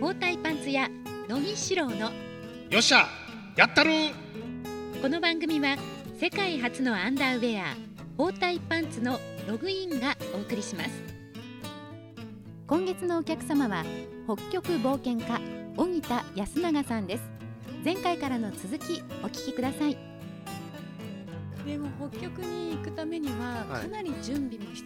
[0.00, 0.88] 包帯パンツ屋
[1.28, 2.12] 野木四郎の
[2.70, 3.08] よっしゃ
[3.56, 3.90] やったる
[5.02, 5.76] この番組は
[6.20, 7.76] 世界初のアンダーウェア
[8.16, 10.90] 包帯パンツのログインがお送りします。
[12.68, 13.84] 今月のお客様は
[14.26, 15.40] 北極冒険家
[15.76, 17.22] 荻田安永さんです。
[17.84, 19.96] 前回からの続きお聞きください。
[21.66, 23.82] でも北極に行くためにははい。
[23.82, 24.84] かなり準備も必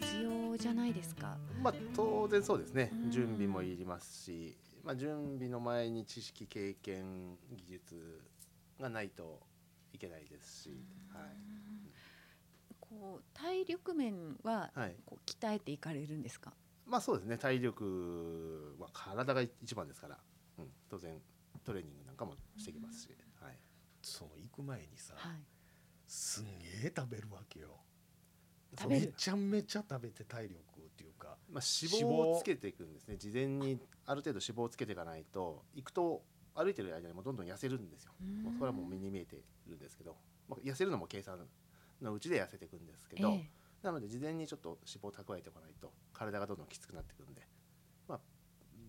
[0.51, 2.91] 要じゃないですか、まあ当然そうですね。
[3.05, 3.11] うん。
[3.11, 8.21] 準備もいりますし、まあ、準備の前に知識経験技術
[8.81, 9.41] がないと
[9.93, 11.23] いけないですし、はい。
[12.81, 14.97] こう体力面ははい。
[15.07, 16.53] こう鍛えていかれるんですか？
[16.85, 17.39] まあそうですね。
[17.39, 20.19] 体力は体が一番ですから、
[20.59, 21.17] うん、当然
[21.65, 23.09] トレーニングなんかもしてきますし、
[23.41, 23.59] はい、
[24.03, 25.43] その行く前にさ、はい。
[26.07, 27.79] すんげえ食べるわけよ
[28.79, 29.07] 食べる。
[29.07, 33.17] めちゃめちゃ食べて体力っていうかまあ、脂肪をつけていくんですね。
[33.17, 36.23] 事前にある程度脂肪をつけていかないと行くと
[36.55, 38.13] 歩いてる間にもどんどん痩せるんですよ。
[38.43, 39.37] もうそれはもう目に見えて
[39.69, 40.17] るんですけど、
[40.49, 41.39] まあ、痩せるのも計算
[42.01, 43.49] のうちで痩せていくんですけど、え
[43.83, 47.43] なので事前にちょっと脂肪を蓄えておかないと体がどんどんきつくなってくるんで、
[48.09, 48.21] まあ、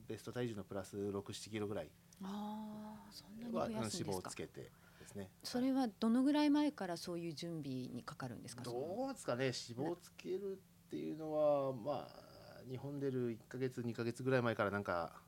[0.07, 1.89] ベスト体重のプラス67キロぐらい
[2.23, 4.71] ああそんなには脂肪をつけて
[5.13, 5.31] ですね。
[5.43, 8.63] それはどのぐらい前からそういう準備にかかるんですか？
[8.63, 9.45] どうですかね。
[9.45, 15.21] 脂肪をつけるっていうのはまあ日本出る1ヶ月2ヶ月ぐらい前からなんか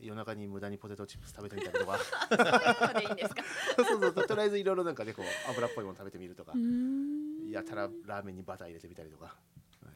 [0.00, 1.98] 夜中に無駄にポテトチップス食べてみたりとか。
[1.98, 3.42] そういうのでいいんですか？
[3.76, 4.26] そうそうそう。
[4.26, 6.52] とりあえずいろいろなんかねこう油っぽいもの食べてみるとか。
[7.50, 9.90] やたらラーメンにバター入れてみたりとか、は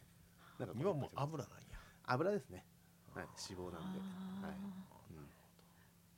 [0.59, 1.65] い、なんか今もう油なんや。
[2.05, 2.65] 油ですね、
[3.15, 3.99] はい、脂肪なんで、
[4.47, 4.57] はい。
[4.57, 4.73] うん、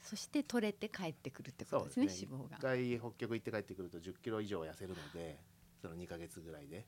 [0.04, 2.56] そして取れて帰ってくるってことですねそう脂肪が。
[2.56, 5.40] 一回北極行って帰ってくると1 0キロ以上痩せるので
[5.80, 6.76] その2ヶ月ぐらいで。
[6.76, 6.84] へ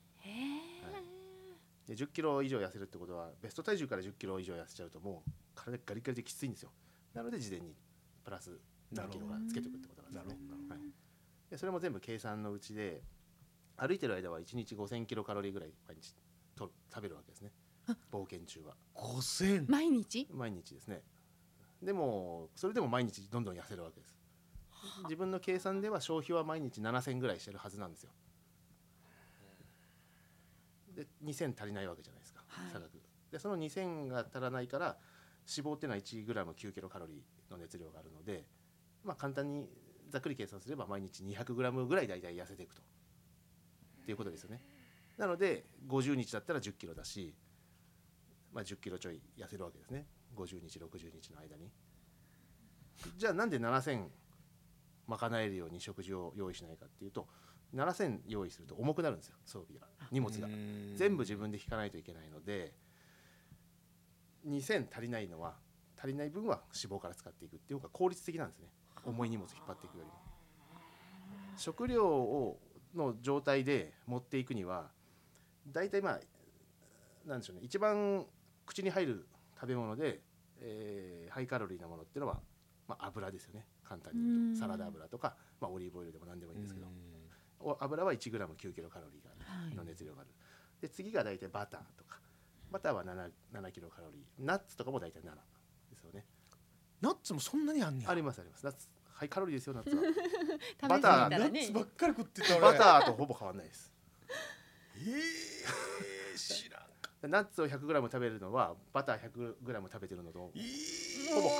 [1.88, 6.70] え、で1 0キロ以上痩せるってことはベスト体重から1 0キロ以上痩せちゃうともう体ガリガリできついんですよ。
[7.14, 7.74] なので事前に
[8.22, 8.60] プラス
[8.92, 10.36] 何キロがつけておくってことなんですね。
[10.68, 10.78] はい、
[11.50, 13.02] でそれも全部計算のうちで
[13.78, 16.14] 歩いてる間は1日5000キロカロリーぐらい毎日
[16.54, 17.52] と食べるわけですね。
[18.12, 18.74] 冒険中は。
[18.94, 20.28] 5000毎日？
[20.32, 21.02] 毎日ですね
[21.82, 24.16] でもそれでも毎日どんどん痩せるわけです。
[25.04, 28.10] 自分の計算では消費は毎日7000ぐらいしてるはずなんですよ。
[30.94, 32.72] で2000足りないわけじゃないですか、はい。
[32.72, 32.90] 差額。
[33.30, 34.96] でその2000が足らないから
[35.46, 38.46] 脂肪っていうのは 1g9 キロカロリーの熱量があるので
[39.04, 39.68] まあ簡単に
[40.08, 42.82] ざっくり計算すれば毎日 200g ぐらい大体痩せていくと。
[44.02, 44.62] っていうことですよね。
[45.18, 47.34] なので50日だったら1 0キロだし、
[48.52, 51.70] まあ、1 0キロちょい痩せるわけですね50日60日の間に。
[53.16, 54.08] じゃあなんで7000
[55.06, 57.28] 賄えるように食事を用意しないかっていうと
[57.74, 59.86] 7000用意すると重くなるんですよ装備が。
[60.10, 60.48] 荷物が。
[60.96, 62.74] 全部自分で引かないといけないので
[64.46, 65.56] 2000足りないのは
[65.98, 68.68] 足りない分は脂肪から使っていくっていう方が効率的なんですね。
[69.04, 70.12] 重い荷物引っ張っていくよりも。
[71.56, 72.60] 食料を
[72.94, 74.90] の状態で持っていくには
[75.68, 76.20] 大体まあ
[77.28, 77.62] なんでしょうね。
[77.64, 78.26] 一番
[78.64, 79.28] 口に入る
[79.58, 80.20] 食べ物で、
[80.60, 82.40] えーハイカロリーなものっていうのは、
[82.88, 83.66] まあ、油ですよね。
[83.84, 84.54] 簡単に言ううん。
[84.54, 86.86] とサラダ油とか、まあ、オリーブオイルでも何でもいいんですけど。
[87.60, 89.76] お油は 1g9 キロカロリーがある。
[89.76, 90.30] の熱量がある。
[90.80, 92.20] で次が大体バターとか。
[92.70, 94.44] バターは 7, 7キロカロリー。
[94.44, 95.24] ナッツとかも大体7
[95.90, 96.24] ですよね。
[97.00, 98.10] ナッツもそんなにあんねや。
[98.10, 98.64] ありますあります。
[98.64, 100.02] ナッツハイカロリーですよナッツは。
[100.88, 103.92] バターナッツばっかり食ってた俺バターとほぼ変わらないです。
[104.96, 106.80] えー、知らん。
[106.82, 106.88] か
[107.22, 110.60] ナッツを 100g 食べるのはバター 100g 食べてるのとえ
[111.34, 111.50] ほぼ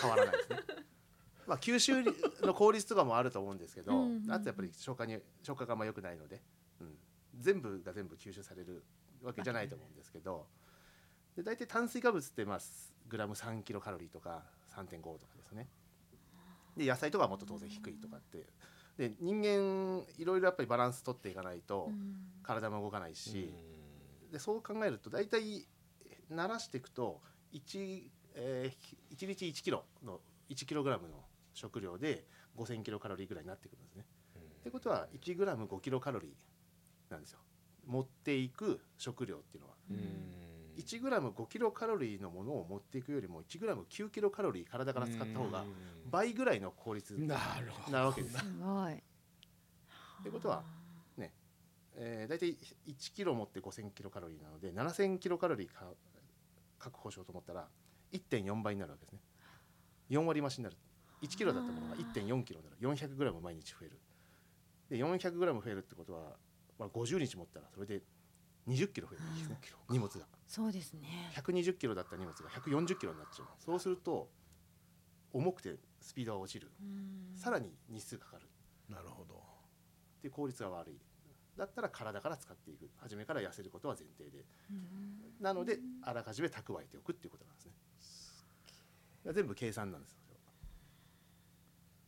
[0.00, 0.56] 変わらないですね。
[1.46, 2.04] まあ吸収
[2.42, 6.40] の効率とかもあると思うんですけど、うんうんナッツやっぱり消化に消化があんま良くないので、
[6.80, 6.96] うん、
[7.38, 8.84] 全部が全部吸収される
[9.22, 10.46] わけじゃないと思うんですけど、
[11.36, 12.60] で大体炭水化物ってまあ
[13.08, 15.68] グラム3キロカロリーとか3.5とかですね。
[16.76, 18.46] で野菜とかはもっと当然低いとかって、
[18.96, 21.90] で人間いろいろやっぱりバランス取っていかないと
[22.42, 23.52] 体も動かないし。
[24.32, 25.66] でそう考えると大体
[26.32, 27.20] 慣らしていくと
[27.52, 28.02] 1,、
[28.34, 30.20] えー、1日1キロの
[30.50, 31.14] 1キログラムの
[31.52, 32.24] 食料で
[32.56, 34.04] 5,000キロカロリーぐらいになってくるんですね。
[34.60, 37.40] ってことは1グラム5キロカロリーなんですよ。
[37.86, 39.74] 持っていく食料っていうのは。
[40.76, 45.64] 1グラム5キロカロリーのものを持っていくよりも1グラム9キロカロリー体から使った方が
[46.10, 47.98] 倍ぐらいの効率なるほど。
[47.98, 48.38] なわけです。
[48.38, 48.94] すごい。
[48.94, 48.96] っ
[50.24, 50.62] てことは
[51.96, 52.56] えー、大体
[52.86, 55.86] 1キロ持って5000キロカロリーなので7000キロカロリーか
[56.78, 57.68] 確保しようと思ったら
[58.12, 59.20] 1.4倍になるわけですね。
[60.10, 60.76] 4割増しになる。
[61.22, 62.96] 1キロだったものが1.4キロになる。
[62.96, 63.98] 400グラム毎日増える。
[64.90, 66.36] で400グラム増えるってことは、
[66.78, 68.02] まあ、50日持ったらそれで
[68.68, 69.24] 20キロ増える。
[69.24, 69.58] んですね
[69.88, 70.26] 荷物が。
[70.46, 71.32] そうですね。
[71.36, 73.46] 120キロだった荷物が140キロになっちゃう。
[73.58, 74.28] そうすると
[75.32, 76.70] 重くてスピードが落ちる。
[76.80, 77.38] うん。
[77.38, 78.48] さらに日数かかる。
[78.88, 79.34] なるほど。
[79.34, 81.00] っていう効率が悪い
[81.56, 82.88] だったら体から使っていく。
[82.98, 84.44] 初めから痩せることは前提で。
[84.70, 85.42] うん。
[85.42, 87.72] なのであらかじめ蓄えておくっていうことなんですね。
[89.32, 90.18] 全部計算なんですよ。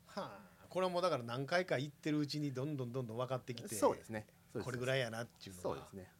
[0.06, 4.26] はあこれはもうだから何回か行ってるうちにどんどんどんどん分かってきてそうですね。
[4.62, 6.10] これぐらいやなっていうのがそうですね。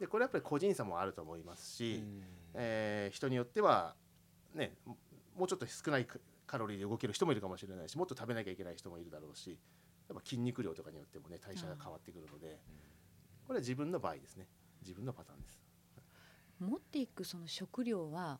[0.00, 2.22] でこれやっぱり個人差もあると思いますし、うん。
[2.54, 3.94] えー人によっては
[4.54, 4.96] ねも
[5.36, 9.58] もうちょっと少ないカカロリーで動ける人もいるかもしれないしもっと食べなきゃいけない人もいるだろうし
[10.08, 12.60] やっぱ筋肉量とかによってもね代謝が変わってくるので
[13.46, 14.46] これは自分の場合ですね。
[14.82, 15.60] 自分のパターンです。
[16.60, 18.38] 持っていくその食料は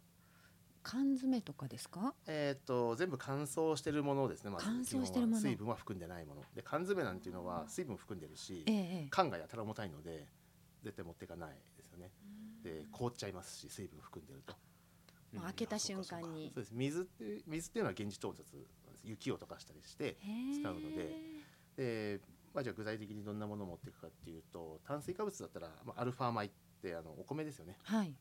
[0.83, 2.15] 缶詰とかですか？
[2.27, 4.65] えー、と全部乾燥してるものですねまず。
[4.67, 5.41] 乾燥してるもの。
[5.41, 6.43] 水分は含んでないもの。
[6.55, 8.73] で缶詰なんていうのは水分含んでるしえ
[9.07, 10.29] え缶がやたら重たいので
[10.83, 12.11] 絶対持っていかないですよね。
[12.63, 14.55] で凍っちゃいますし水分含んでると。
[15.43, 16.53] 開けた瞬間に。
[16.55, 16.75] そうです。
[16.75, 18.67] 水って水っていうのは現地凍結
[19.03, 20.17] 雪を溶かしたりして
[20.61, 21.15] 使うので
[21.77, 22.21] で、
[22.53, 26.51] まあ、じゃあ具体的にどんなものを持っていくかっていうと炭水化物だったら、まあ、アルファ米っ
[26.81, 27.77] てあのお米ですよね。
[27.83, 28.15] はい。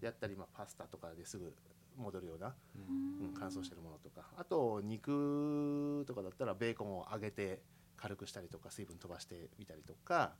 [0.00, 1.54] であったり、まあ、パスタとかですぐ
[1.96, 3.26] 戻るような、うん。
[3.26, 4.26] うん、乾燥してるものとか。
[4.36, 7.62] あと肉とかだったらベーコンを揚げて
[7.96, 10.34] 軽くしたりとか水分飛ばしてみたりとか、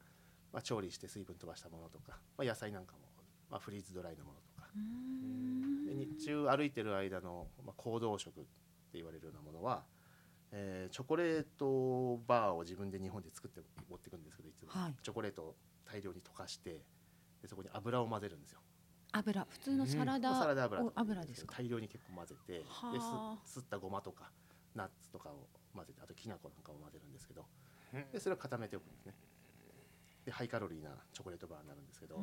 [0.53, 3.01] まあ、調理して水分飛ばしたものとか、まあ、野菜なんかも、
[3.51, 4.69] まあ、フリーズドライのものとか。
[5.87, 8.49] で日中歩いてる間の、まあ、行動食って
[8.95, 9.85] 言われるようなものは、
[10.53, 14.95] えーチョコレートバーを自分で日本で作って持っていくんですけどいつも、はい。
[15.03, 16.83] チョコレートを大量に溶かして
[17.43, 18.61] でそこに油を混ぜるんですよ。
[19.13, 19.47] 油。
[19.49, 20.85] 普通のサラダ,、サラダ油。
[20.85, 21.57] お油ですか？
[21.59, 23.39] 大量に結構混ぜてはであ。
[23.45, 24.31] す吸ったごまとか
[24.75, 27.47] ナッツとかを混ぜてあときな粉なんかも混ぜるんですけど
[28.13, 29.15] でそれを固めておくんですね。
[30.25, 32.23] でハイカロリーなチョコレートバーになるんですけど、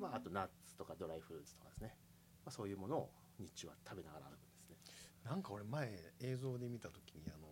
[0.00, 1.94] まあ、あとナッツとかドライフルーツとかですね、
[2.44, 4.76] まあ、そういうものを日中は食べながら歩くんですね。
[5.24, 7.45] なんか俺前映像で見た時にあの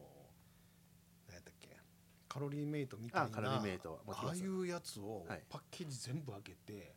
[2.34, 4.40] カロリーメイトみたいなあカロリーメイト持ってます。
[4.40, 5.42] ああいうやつをはい。
[5.48, 6.96] パッケージ全部開けて、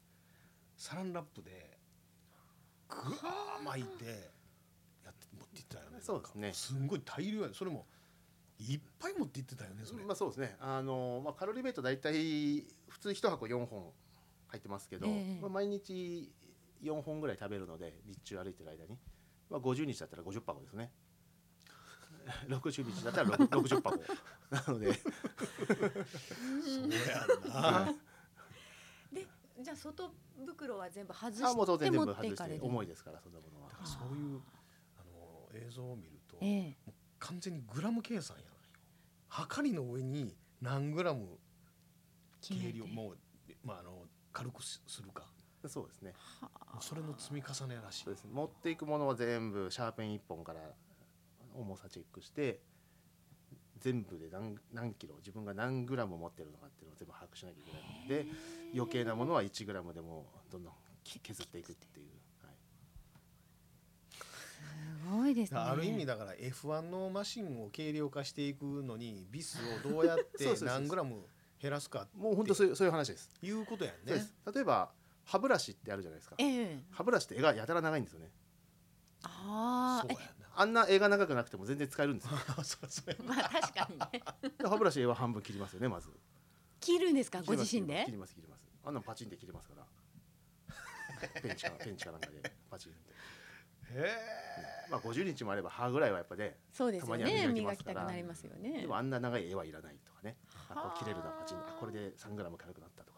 [0.76, 1.78] サランラップで
[2.90, 4.06] ぐわー巻いて
[5.06, 6.00] やって持っていったよね。
[6.02, 6.54] そうですね。
[6.54, 7.86] すんごい大量やそれも
[8.60, 10.56] いっぱい持っていってたよねそれ、まあそうですね。
[10.60, 13.92] あの、まあ、カロリーメイト大体普通1箱4本
[14.48, 15.40] 入ってますけど、ええ。
[15.40, 16.34] まあ、毎日
[16.82, 18.98] 4本ぐらい食べるので日中歩いてる間に、
[19.52, 20.92] まあ、50日だったら50箱ですね
[22.48, 23.98] 60日だったら6 60 箱。
[24.50, 24.94] なので。
[24.94, 27.96] そうやんな。
[29.12, 29.28] で
[29.60, 30.12] じゃあ外
[30.46, 33.70] 袋は全部外あもう当然して持全部外して重いですからそんなものは。
[33.70, 34.42] だからそういう
[35.00, 36.94] あの映像を見ると、ええ。
[37.20, 38.58] 完全にグラム計算やないよ。
[39.30, 41.40] はかりの上に何グラム
[42.42, 43.18] 計量もう、
[43.64, 45.26] まあ、あの軽くすするか。
[45.68, 46.14] そうですね。
[46.80, 48.04] それの積み重ねらしい。
[48.04, 48.28] そうです。
[48.28, 50.62] 持っていくものは全部シャーペン1本から
[51.58, 52.60] 重さチェックして
[53.80, 58.26] 全部で何何キロ自分が何グラム持ってるのかっていうのを全部把握しなきゃいけないの。
[58.26, 58.32] で
[58.74, 60.74] 余計なものは1グラムでもどんどん
[61.04, 62.08] き削っていくっていう、
[62.44, 62.54] はい、
[64.16, 65.60] すごいですね。
[65.60, 71.26] ある意味だから F1 のマシンを軽量化していくのにビスをどうやって 何グラム
[71.62, 73.30] 減らすかもう本当そういうそういう話です。
[73.42, 74.28] いうことやんね。
[74.54, 74.92] 例えば
[75.26, 76.36] 歯ブラシってあるじゃないですか。
[76.40, 76.84] ええ。
[76.92, 78.32] 歯ブラシって絵がやたら長いんですよね。
[79.24, 82.32] ああそうやあんな絵が長くなくても全然使えるんですよ。
[82.58, 83.10] なそうそう。
[83.12, 84.24] やまあ確かにね。
[84.58, 86.10] で歯ブラシ絵は半分切りますよねまず。
[86.80, 87.42] 切るんですか？
[87.44, 88.04] ご自身で？
[88.06, 89.86] 切ります切りますあんなのパチンで切れますから。
[91.42, 93.14] ペンチか ペンチかなんかでパチンって。
[93.90, 94.16] へ
[94.90, 98.02] まあ50日もあれば歯ぐらいはやっぱねそうですよたまにはね磨磨きますから。
[98.02, 98.82] きたくなりますよね。
[98.82, 100.38] でもあんな長い絵はいらないとかね。
[100.70, 103.17] あこう切れるなパチンあこれで3グラム軽くなったとか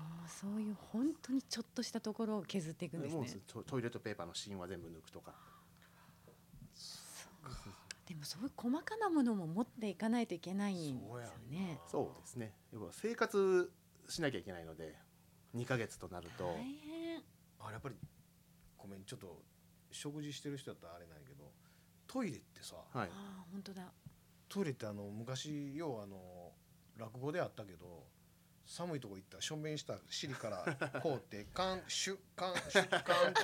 [0.00, 5.32] あーそういう本当にちょっとしたところを削っていくんですもうねトトイレットペーパーの芯は全部抜くとか。
[8.06, 11.78] でもそういう細かなものも持っていかないといけないんですよね。
[11.86, 12.52] そうですね。
[12.72, 13.70] 要は生活
[14.08, 14.96] しなきゃいけないので
[15.54, 16.44] 2ヶ月となると。
[16.44, 17.22] 大変。
[17.60, 17.94] あれやっぱり
[18.76, 19.42] ごめんちょっと
[19.92, 21.52] 食事してる人だったらあれなんやけど
[22.08, 23.08] トイレってさはい。
[23.08, 23.92] ああ本当だ。
[24.48, 26.52] トイレってあの昔ようあの
[26.96, 28.06] 落語であったけど
[28.70, 30.64] 寒いとこ行ったらしょんべんした尻から
[31.02, 32.96] こうってカンシュッカン シュッカ
[33.26, 33.40] ンって。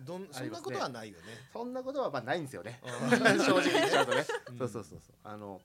[0.00, 1.24] どんそんなことはないよね。
[1.52, 2.80] そんなことはまあないんですよね。
[2.82, 3.10] うん。
[3.44, 4.24] 正直言っちゃうとね。
[4.48, 4.58] うん。
[4.58, 5.16] そうそうそうそう。
[5.22, 5.60] あの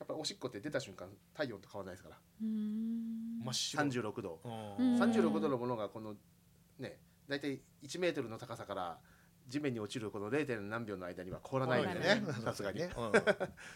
[0.00, 2.18] やっぱりおしっこって出た瞬間体温と変わらないですから。
[2.40, 3.84] 真っ白。
[3.84, 4.40] 36度。
[4.42, 4.48] う
[4.82, 4.94] ん。
[4.94, 6.16] うん36度のものがこの
[6.80, 8.98] ね大体1メートルの高さから
[9.46, 10.60] 地面に落ちるこの 0.
[10.62, 12.24] 何秒の間には凍らないんでね。
[12.42, 12.90] さすがにね。
[12.96, 13.12] うん。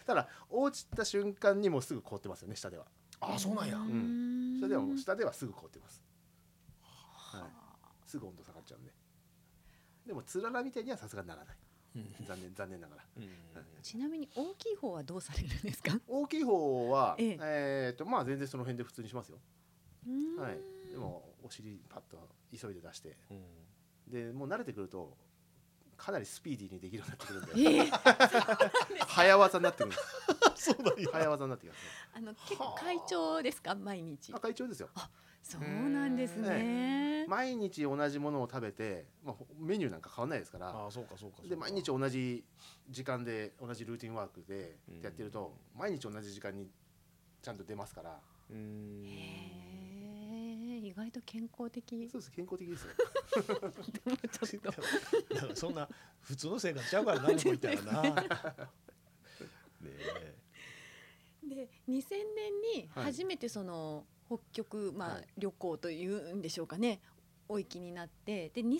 [0.04, 2.88] ただ落ちた瞬間にもうすぐ凍ってますよね下では
[3.22, 3.78] あそうなんや。
[3.78, 4.58] ん。
[4.60, 6.02] 下ではもう下ではすぐ凍ってます、
[6.82, 8.92] はい、すぐ温度下がっちゃうんで。
[10.06, 11.56] でもつららみたいにはさすがにならない。
[11.94, 12.26] うん。
[12.26, 13.02] 残念残念ながら。
[13.16, 13.28] うん。
[13.82, 15.98] ちなみに大きい方はどうされるんですか？
[16.08, 17.38] 大きい方はええ。
[17.40, 19.38] えーとまあ全然その辺で普通にしますよ。
[20.06, 20.36] うん。
[20.36, 20.58] はい。
[20.90, 23.16] でもお尻パッと急いで出して。
[23.30, 23.42] うん。
[24.12, 25.16] でもう慣れてくると
[25.96, 27.90] かなりスピーディーにできるようになってくるんでええ。
[29.06, 29.94] 早技になってくる。
[29.94, 30.02] んです
[30.56, 31.82] そうなんや早技になってきますね。
[32.14, 33.74] あの結構会長ですか？
[33.74, 34.32] 毎日。
[34.34, 34.88] あ会長ですよ。
[35.42, 37.26] そうなんですね。
[37.28, 40.68] 毎日同じものを食べて、まあ、ほメニューなんか変わんないですから。
[40.70, 42.44] ああそうかそうかで毎日同じ
[42.88, 46.68] 時間で同じルーティンワークでうんやってると毎日同じ時間に
[47.40, 48.20] ちゃんと出ますから。
[48.50, 48.58] うえ
[50.84, 52.08] 意外と健康的。
[52.10, 52.90] そうです健康的ですよ。
[53.32, 55.56] ちょっと。
[55.56, 55.88] そんな
[56.20, 58.02] 普通の生活ちゃうから何も言ったらな
[59.80, 60.34] ねえ
[61.44, 65.26] で2000年にはい初めてその北極、まあはい。
[65.38, 67.00] 旅行というんでしょうかね。
[67.48, 68.50] お行きになって。
[68.50, 68.72] で2002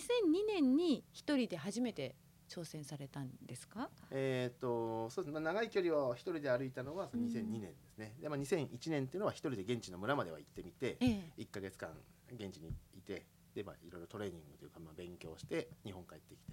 [0.47, 2.15] 年に一人で初めて
[2.49, 3.91] 挑戦されたんですか？
[4.11, 5.35] えっとそうです。
[5.35, 11.07] ね、まあ長い距離を一人で歩いたのはその2002年ですね、でまあ、2001年っていうのは一人で現地の村までは行ってみてえ
[11.39, 11.43] え。
[11.43, 11.91] 1か月間
[12.33, 16.53] 現地にいてで、まあ、いろいろトレーニングというか、まあ、勉強して日本帰ってきて。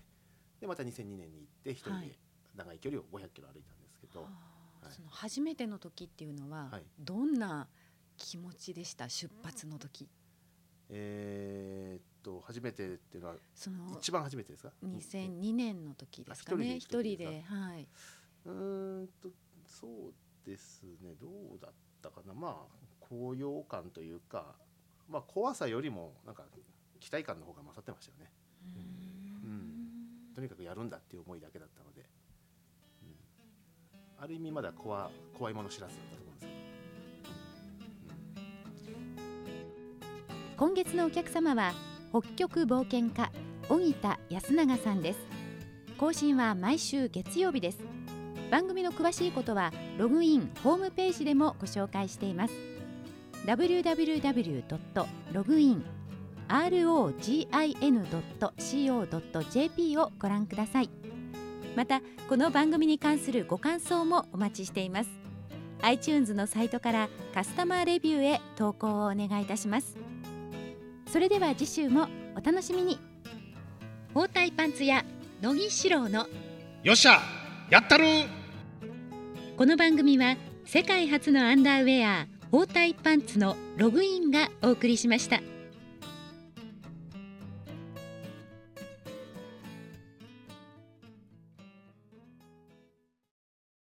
[0.62, 2.08] でまた2002年に行って一人はい。
[2.08, 2.16] で
[2.56, 4.30] 長い距離を500キロ歩いたんですけど、はあ。
[4.30, 4.59] はい
[4.90, 6.84] その初めての時っていうのははい。
[7.00, 7.68] どんな
[8.18, 9.10] 気持ちでした？
[9.10, 10.08] 出発の時。
[10.90, 16.72] えーっと初めてっていうのはその一番初めてですか？2002年の時ですかね。
[16.72, 17.88] あ一一人人でではい。
[18.46, 19.30] うーんと
[19.66, 20.14] そう
[20.46, 21.14] ですね。
[21.22, 21.72] どうだっ
[22.02, 22.34] たかな。
[22.34, 24.56] まあ高揚感というか、
[25.08, 26.46] まあ、怖さよりもなんか
[27.00, 28.32] 期待感の方が勝ってましたよね。
[30.36, 31.89] とにかくやるんだっていう思いだけだったの
[34.22, 36.52] ある意味まだ怖怖いもの知らずだったと思うんですけ
[40.56, 41.74] ど、今月のお客様は
[42.12, 43.32] 北極冒険家
[43.70, 45.20] 荻田安永さんです。
[45.98, 47.80] 更新は毎週月曜日です。
[48.52, 52.54] 番組の詳しいことはログインホームページでもご紹介しています。
[53.46, 54.64] www.login
[56.50, 57.38] rogin.co.jp
[59.98, 60.90] をご覧ください。
[61.76, 65.10] またこの番組に関するご感想もお待ちしています。
[65.82, 69.98] iTunes のサイトからカスタマーレビューへ投稿をお願いいたします。
[71.08, 73.00] それでは次週もお楽しみに。
[74.14, 75.06] 包帯パンツ屋
[75.42, 76.28] 乃木志郎の
[76.84, 77.20] よっしゃ
[77.70, 78.06] やったる
[79.56, 80.36] この番組は
[80.66, 85.40] 世界初のアンダーウェア包帯パンツのログインがお送りしました。